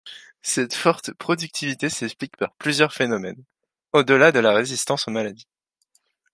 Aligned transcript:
Cette 0.41 0.73
forte 0.73 1.13
productivité 1.13 1.87
s'explique 1.87 2.35
par 2.35 2.55
plusieurs 2.55 2.91
phénomènes, 2.91 3.43
au-delà 3.93 4.31
de 4.31 4.39
la 4.39 4.51
résistance 4.51 5.07
aux 5.07 5.11
maladies. 5.11 5.47